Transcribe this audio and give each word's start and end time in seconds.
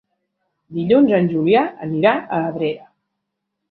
Dilluns 0.77 1.13
en 1.19 1.31
Julià 1.35 1.63
anirà 1.91 2.17
a 2.25 2.45
Abrera. 2.51 2.95